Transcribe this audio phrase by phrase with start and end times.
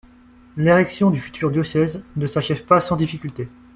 [0.57, 3.47] L’érection du futur diocèse ne s’achève pas sans difficulté.